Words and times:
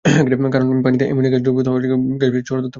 কারণ, 0.53 0.67
পানিতে 0.85 1.03
ammonia 1.09 1.31
gas 1.33 1.43
দ্রবীভূত 1.45 1.65
হয়ে 1.71 1.81
যাওয়ায় 1.89 1.89
গ্যাস 2.21 2.31
বেশি 2.33 2.43
ছড়াতে 2.49 2.61
পারে 2.61 2.61
না। 2.63 2.69